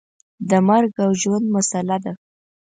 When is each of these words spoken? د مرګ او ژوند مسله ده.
د 0.49 0.51
مرګ 0.67 0.91
او 1.03 1.09
ژوند 1.21 1.45
مسله 1.55 1.97
ده. 2.03 2.13